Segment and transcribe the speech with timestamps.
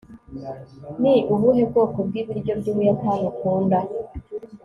[1.01, 3.79] ni ubuhe bwoko bw'ibiryo by'ubuyapani ukunda